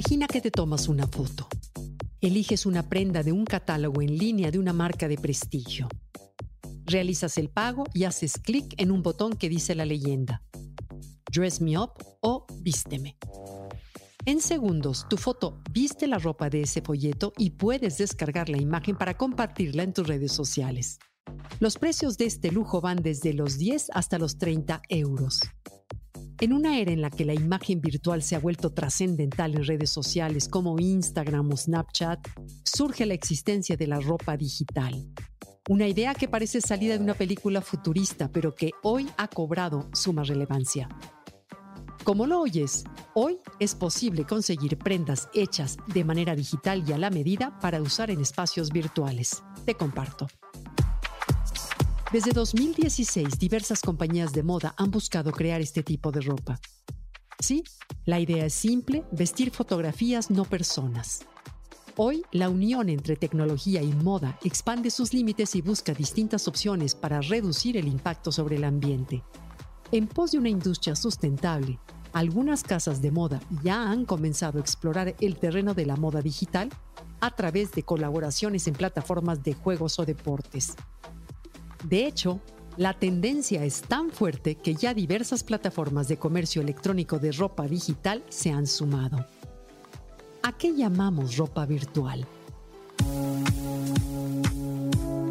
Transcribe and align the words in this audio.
Imagina 0.00 0.28
que 0.28 0.40
te 0.40 0.50
tomas 0.50 0.88
una 0.88 1.06
foto. 1.06 1.46
Eliges 2.22 2.64
una 2.64 2.88
prenda 2.88 3.22
de 3.22 3.32
un 3.32 3.44
catálogo 3.44 4.00
en 4.00 4.16
línea 4.16 4.50
de 4.50 4.58
una 4.58 4.72
marca 4.72 5.08
de 5.08 5.18
prestigio. 5.18 5.90
Realizas 6.86 7.36
el 7.36 7.50
pago 7.50 7.84
y 7.92 8.04
haces 8.04 8.38
clic 8.38 8.72
en 8.78 8.92
un 8.92 9.02
botón 9.02 9.34
que 9.36 9.50
dice 9.50 9.74
la 9.74 9.84
leyenda. 9.84 10.42
Dress 11.30 11.60
me 11.60 11.78
up 11.78 11.90
o 12.22 12.46
vísteme. 12.62 13.18
En 14.24 14.40
segundos, 14.40 15.06
tu 15.10 15.18
foto 15.18 15.60
viste 15.70 16.06
la 16.06 16.18
ropa 16.18 16.48
de 16.48 16.62
ese 16.62 16.80
folleto 16.80 17.34
y 17.36 17.50
puedes 17.50 17.98
descargar 17.98 18.48
la 18.48 18.56
imagen 18.56 18.96
para 18.96 19.18
compartirla 19.18 19.82
en 19.82 19.92
tus 19.92 20.06
redes 20.06 20.32
sociales. 20.32 20.98
Los 21.58 21.76
precios 21.76 22.16
de 22.16 22.24
este 22.24 22.50
lujo 22.50 22.80
van 22.80 23.02
desde 23.02 23.34
los 23.34 23.58
10 23.58 23.90
hasta 23.92 24.18
los 24.18 24.38
30 24.38 24.80
euros. 24.88 25.40
En 26.40 26.54
una 26.54 26.78
era 26.78 26.90
en 26.90 27.02
la 27.02 27.10
que 27.10 27.26
la 27.26 27.34
imagen 27.34 27.82
virtual 27.82 28.22
se 28.22 28.34
ha 28.34 28.38
vuelto 28.38 28.72
trascendental 28.72 29.54
en 29.54 29.64
redes 29.64 29.90
sociales 29.90 30.48
como 30.48 30.80
Instagram 30.80 31.50
o 31.52 31.56
Snapchat, 31.56 32.18
surge 32.64 33.04
la 33.04 33.12
existencia 33.12 33.76
de 33.76 33.86
la 33.86 34.00
ropa 34.00 34.38
digital. 34.38 35.06
Una 35.68 35.86
idea 35.86 36.14
que 36.14 36.28
parece 36.28 36.62
salida 36.62 36.96
de 36.96 37.04
una 37.04 37.12
película 37.12 37.60
futurista, 37.60 38.32
pero 38.32 38.54
que 38.54 38.70
hoy 38.82 39.06
ha 39.18 39.28
cobrado 39.28 39.90
suma 39.92 40.24
relevancia. 40.24 40.88
Como 42.04 42.26
lo 42.26 42.40
oyes, 42.40 42.84
hoy 43.14 43.38
es 43.58 43.74
posible 43.74 44.24
conseguir 44.24 44.78
prendas 44.78 45.28
hechas 45.34 45.76
de 45.92 46.04
manera 46.04 46.34
digital 46.34 46.82
y 46.88 46.92
a 46.92 46.98
la 46.98 47.10
medida 47.10 47.58
para 47.58 47.82
usar 47.82 48.10
en 48.10 48.22
espacios 48.22 48.70
virtuales. 48.70 49.42
Te 49.66 49.74
comparto. 49.74 50.26
Desde 52.12 52.32
2016, 52.32 53.38
diversas 53.38 53.82
compañías 53.82 54.32
de 54.32 54.42
moda 54.42 54.74
han 54.76 54.90
buscado 54.90 55.30
crear 55.30 55.60
este 55.60 55.84
tipo 55.84 56.10
de 56.10 56.20
ropa. 56.20 56.58
Sí, 57.38 57.62
la 58.04 58.18
idea 58.18 58.46
es 58.46 58.52
simple, 58.52 59.04
vestir 59.12 59.52
fotografías, 59.52 60.28
no 60.28 60.44
personas. 60.44 61.20
Hoy, 61.96 62.24
la 62.32 62.48
unión 62.48 62.88
entre 62.88 63.14
tecnología 63.14 63.80
y 63.82 63.92
moda 63.92 64.36
expande 64.42 64.90
sus 64.90 65.14
límites 65.14 65.54
y 65.54 65.62
busca 65.62 65.94
distintas 65.94 66.48
opciones 66.48 66.96
para 66.96 67.20
reducir 67.20 67.76
el 67.76 67.86
impacto 67.86 68.32
sobre 68.32 68.56
el 68.56 68.64
ambiente. 68.64 69.22
En 69.92 70.08
pos 70.08 70.32
de 70.32 70.38
una 70.38 70.48
industria 70.48 70.96
sustentable, 70.96 71.78
algunas 72.12 72.64
casas 72.64 73.00
de 73.00 73.12
moda 73.12 73.40
ya 73.62 73.88
han 73.88 74.04
comenzado 74.04 74.58
a 74.58 74.62
explorar 74.62 75.14
el 75.20 75.36
terreno 75.38 75.74
de 75.74 75.86
la 75.86 75.94
moda 75.94 76.22
digital 76.22 76.70
a 77.20 77.36
través 77.36 77.70
de 77.70 77.84
colaboraciones 77.84 78.66
en 78.66 78.74
plataformas 78.74 79.44
de 79.44 79.54
juegos 79.54 80.00
o 80.00 80.04
deportes. 80.04 80.74
De 81.84 82.06
hecho, 82.06 82.40
la 82.76 82.94
tendencia 82.94 83.64
es 83.64 83.82
tan 83.82 84.10
fuerte 84.10 84.54
que 84.54 84.74
ya 84.74 84.94
diversas 84.94 85.44
plataformas 85.44 86.08
de 86.08 86.18
comercio 86.18 86.62
electrónico 86.62 87.18
de 87.18 87.32
ropa 87.32 87.66
digital 87.66 88.22
se 88.28 88.50
han 88.50 88.66
sumado. 88.66 89.26
¿A 90.42 90.56
qué 90.56 90.74
llamamos 90.74 91.36
ropa 91.36 91.66
virtual? 91.66 92.26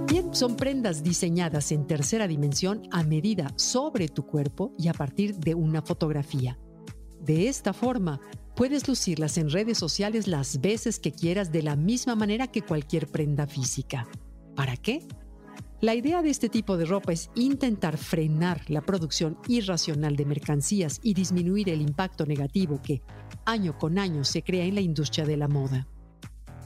Bien, 0.08 0.36
son 0.36 0.56
prendas 0.56 1.04
diseñadas 1.04 1.72
en 1.72 1.88
tercera 1.88 2.28
dimensión 2.28 2.84
a 2.92 3.04
medida 3.04 3.52
sobre 3.56 4.08
tu 4.08 4.26
cuerpo 4.26 4.74
y 4.78 4.88
a 4.88 4.94
partir 4.94 5.38
de 5.38 5.56
una 5.56 5.82
fotografía. 5.82 6.60
De 7.22 7.48
esta 7.48 7.74
forma, 7.74 8.20
puedes 8.56 8.88
lucirlas 8.88 9.38
en 9.38 9.50
redes 9.50 9.78
sociales 9.78 10.28
las 10.28 10.62
veces 10.62 11.00
que 11.00 11.12
quieras 11.12 11.52
de 11.52 11.64
la 11.64 11.76
misma 11.76 12.16
manera 12.16 12.48
que 12.48 12.62
cualquier 12.62 13.08
prenda 13.08 13.48
física. 13.48 14.08
¿Para 14.56 14.78
qué? 14.78 15.08
La 15.82 15.96
idea 15.96 16.22
de 16.22 16.30
este 16.30 16.50
tipo 16.50 16.76
de 16.76 16.84
ropa 16.84 17.14
es 17.14 17.30
intentar 17.36 17.96
frenar 17.96 18.62
la 18.68 18.82
producción 18.82 19.38
irracional 19.48 20.18
de 20.18 20.26
mercancías 20.26 21.00
y 21.04 21.14
disminuir 21.14 21.70
el 21.70 21.82
impacto 21.82 22.26
negativo 22.26 22.82
que 22.84 23.02
año 23.46 23.78
con 23.78 23.98
año 23.98 24.26
se 24.26 24.44
crea 24.44 24.66
en 24.66 24.76
la 24.76 24.82
industria 24.82 25.26
de 25.26 25.38
la 25.38 25.48
moda. 25.48 25.88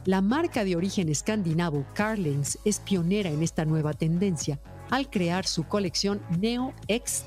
La 0.06 0.22
marca 0.22 0.66
de 0.66 0.76
origen 0.76 1.10
escandinavo 1.10 1.86
Carlings 1.94 2.58
es 2.66 2.80
pionera 2.80 3.30
en 3.30 3.44
esta 3.44 3.66
nueva 3.66 3.94
tendencia 3.94 4.60
al 4.90 5.12
crear 5.12 5.46
su 5.46 5.66
colección 5.66 6.20
Neo 6.40 6.74
X 6.88 7.24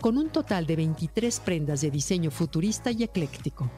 con 0.00 0.18
un 0.18 0.30
total 0.30 0.66
de 0.66 0.76
23 0.76 1.40
prendas 1.40 1.80
de 1.80 1.90
diseño 1.90 2.30
futurista 2.30 2.92
y 2.92 3.02
ecléctico. 3.02 3.68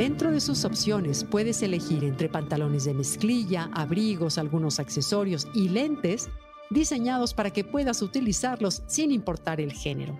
Dentro 0.00 0.30
de 0.30 0.40
sus 0.40 0.64
opciones 0.64 1.24
puedes 1.24 1.62
elegir 1.62 2.04
entre 2.04 2.30
pantalones 2.30 2.84
de 2.84 2.94
mezclilla, 2.94 3.68
abrigos, 3.74 4.38
algunos 4.38 4.80
accesorios 4.80 5.46
y 5.52 5.68
lentes 5.68 6.30
diseñados 6.70 7.34
para 7.34 7.50
que 7.50 7.64
puedas 7.64 8.00
utilizarlos 8.00 8.82
sin 8.86 9.12
importar 9.12 9.60
el 9.60 9.74
género. 9.74 10.18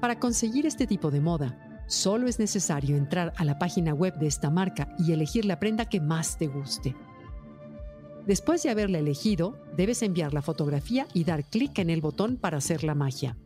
Para 0.00 0.20
conseguir 0.20 0.66
este 0.66 0.86
tipo 0.86 1.10
de 1.10 1.20
moda, 1.20 1.82
solo 1.88 2.28
es 2.28 2.38
necesario 2.38 2.96
entrar 2.96 3.32
a 3.38 3.44
la 3.44 3.58
página 3.58 3.92
web 3.92 4.14
de 4.20 4.28
esta 4.28 4.50
marca 4.50 4.94
y 5.00 5.10
elegir 5.10 5.46
la 5.46 5.58
prenda 5.58 5.86
que 5.86 6.00
más 6.00 6.38
te 6.38 6.46
guste. 6.46 6.94
Después 8.24 8.62
de 8.62 8.70
haberla 8.70 9.00
elegido, 9.00 9.58
debes 9.76 10.00
enviar 10.04 10.32
la 10.32 10.42
fotografía 10.42 11.08
y 11.12 11.24
dar 11.24 11.42
clic 11.42 11.76
en 11.80 11.90
el 11.90 12.02
botón 12.02 12.36
para 12.36 12.58
hacer 12.58 12.84
la 12.84 12.94
magia. 12.94 13.36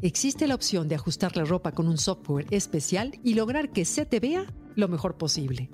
Existe 0.00 0.48
la 0.48 0.54
opción 0.54 0.88
de 0.88 0.94
ajustar 0.94 1.36
la 1.36 1.44
ropa 1.44 1.72
con 1.72 1.86
un 1.88 1.98
software 1.98 2.46
especial 2.50 3.20
y 3.22 3.34
lograr 3.34 3.70
que 3.70 3.84
se 3.84 4.06
te 4.06 4.18
vea 4.18 4.46
lo 4.76 4.88
mejor 4.88 5.16
posible. 5.16 5.70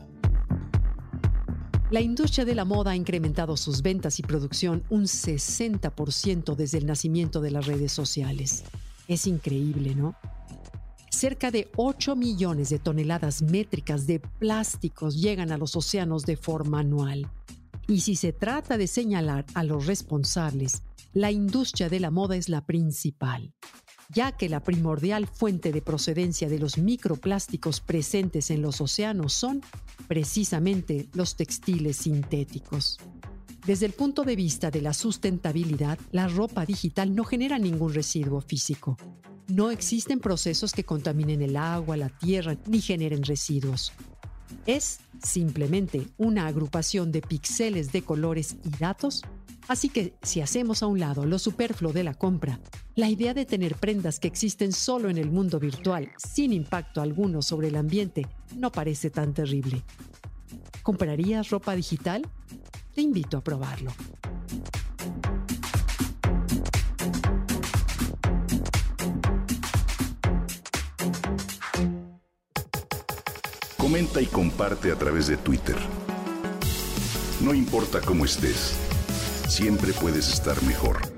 La 1.90 2.02
industria 2.02 2.44
de 2.44 2.54
la 2.54 2.66
moda 2.66 2.90
ha 2.90 2.96
incrementado 2.96 3.56
sus 3.56 3.80
ventas 3.80 4.18
y 4.18 4.22
producción 4.22 4.84
un 4.90 5.04
60% 5.04 6.54
desde 6.54 6.78
el 6.78 6.86
nacimiento 6.86 7.40
de 7.40 7.50
las 7.50 7.66
redes 7.66 7.92
sociales. 7.92 8.64
Es 9.06 9.26
increíble, 9.26 9.94
¿no? 9.94 10.14
Cerca 11.10 11.50
de 11.50 11.70
8 11.76 12.14
millones 12.14 12.68
de 12.68 12.78
toneladas 12.78 13.40
métricas 13.40 14.06
de 14.06 14.20
plásticos 14.20 15.18
llegan 15.18 15.50
a 15.50 15.56
los 15.56 15.76
océanos 15.76 16.26
de 16.26 16.36
forma 16.36 16.80
anual. 16.80 17.26
Y 17.86 18.00
si 18.00 18.16
se 18.16 18.34
trata 18.34 18.76
de 18.76 18.86
señalar 18.86 19.46
a 19.54 19.64
los 19.64 19.86
responsables, 19.86 20.82
la 21.14 21.30
industria 21.30 21.88
de 21.88 22.00
la 22.00 22.10
moda 22.10 22.36
es 22.36 22.50
la 22.50 22.66
principal 22.66 23.54
ya 24.08 24.32
que 24.32 24.48
la 24.48 24.60
primordial 24.60 25.26
fuente 25.26 25.70
de 25.72 25.82
procedencia 25.82 26.48
de 26.48 26.58
los 26.58 26.78
microplásticos 26.78 27.80
presentes 27.80 28.50
en 28.50 28.62
los 28.62 28.80
océanos 28.80 29.34
son 29.34 29.62
precisamente 30.06 31.08
los 31.12 31.36
textiles 31.36 31.98
sintéticos. 31.98 32.98
Desde 33.66 33.84
el 33.84 33.92
punto 33.92 34.24
de 34.24 34.34
vista 34.34 34.70
de 34.70 34.80
la 34.80 34.94
sustentabilidad, 34.94 35.98
la 36.10 36.26
ropa 36.26 36.64
digital 36.64 37.14
no 37.14 37.24
genera 37.24 37.58
ningún 37.58 37.92
residuo 37.92 38.40
físico. 38.40 38.96
No 39.48 39.70
existen 39.70 40.20
procesos 40.20 40.72
que 40.72 40.84
contaminen 40.84 41.42
el 41.42 41.56
agua, 41.56 41.96
la 41.96 42.08
tierra, 42.08 42.56
ni 42.66 42.80
generen 42.80 43.22
residuos. 43.24 43.92
Es 44.64 45.00
simplemente 45.22 46.06
una 46.16 46.46
agrupación 46.46 47.12
de 47.12 47.20
píxeles 47.20 47.92
de 47.92 48.02
colores 48.02 48.56
y 48.64 48.70
datos 48.78 49.22
Así 49.68 49.90
que 49.90 50.14
si 50.22 50.40
hacemos 50.40 50.82
a 50.82 50.86
un 50.86 50.98
lado 50.98 51.26
lo 51.26 51.38
superfluo 51.38 51.92
de 51.92 52.02
la 52.02 52.14
compra, 52.14 52.58
la 52.98 53.08
idea 53.08 53.32
de 53.32 53.46
tener 53.46 53.76
prendas 53.76 54.18
que 54.18 54.26
existen 54.26 54.72
solo 54.72 55.08
en 55.08 55.18
el 55.18 55.30
mundo 55.30 55.60
virtual, 55.60 56.10
sin 56.16 56.52
impacto 56.52 57.00
alguno 57.00 57.42
sobre 57.42 57.68
el 57.68 57.76
ambiente, 57.76 58.26
no 58.56 58.72
parece 58.72 59.08
tan 59.08 59.32
terrible. 59.32 59.84
¿Comprarías 60.82 61.48
ropa 61.50 61.76
digital? 61.76 62.28
Te 62.96 63.02
invito 63.02 63.36
a 63.36 63.40
probarlo. 63.40 63.92
Comenta 73.76 74.20
y 74.20 74.26
comparte 74.26 74.90
a 74.90 74.96
través 74.96 75.28
de 75.28 75.36
Twitter. 75.36 75.76
No 77.44 77.54
importa 77.54 78.00
cómo 78.00 78.24
estés 78.24 78.76
siempre 79.46 79.92
puedes 79.92 80.32
estar 80.32 80.60
mejor. 80.64 81.17